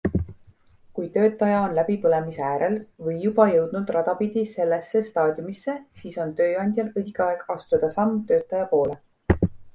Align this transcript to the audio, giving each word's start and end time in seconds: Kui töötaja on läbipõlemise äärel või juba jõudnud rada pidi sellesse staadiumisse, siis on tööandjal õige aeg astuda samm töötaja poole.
Kui 0.99 1.09
töötaja 1.17 1.59
on 1.65 1.75
läbipõlemise 1.79 2.41
äärel 2.45 2.77
või 3.07 3.13
juba 3.25 3.47
jõudnud 3.51 3.93
rada 3.97 4.17
pidi 4.23 4.47
sellesse 4.53 5.03
staadiumisse, 5.11 5.77
siis 6.01 6.19
on 6.25 6.33
tööandjal 6.41 6.91
õige 7.05 7.25
aeg 7.29 7.47
astuda 7.59 7.93
samm 8.01 8.19
töötaja 8.35 8.67
poole. 8.75 8.99